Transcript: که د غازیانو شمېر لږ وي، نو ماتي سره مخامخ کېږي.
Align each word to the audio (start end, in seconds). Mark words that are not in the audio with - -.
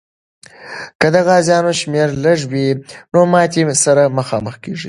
که 0.99 1.07
د 1.13 1.15
غازیانو 1.27 1.71
شمېر 1.81 2.09
لږ 2.23 2.39
وي، 2.51 2.67
نو 3.13 3.19
ماتي 3.33 3.61
سره 3.85 4.03
مخامخ 4.17 4.55
کېږي. 4.63 4.79